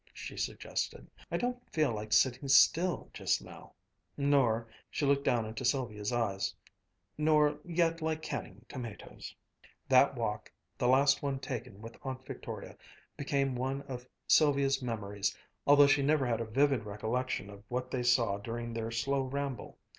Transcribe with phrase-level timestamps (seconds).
[0.15, 1.07] she suggested.
[1.31, 3.73] "I don't feel like sitting still just now
[4.17, 6.55] nor" she looked down into Sylvia's eyes
[7.19, 9.35] "nor yet like canning tomatoes,"
[9.87, 12.75] That walk, the last one taken with Aunt Victoria,
[13.15, 15.37] became one of Sylvia's memories,
[15.67, 19.77] although she never had a vivid recollection of what they saw during their slow ramble.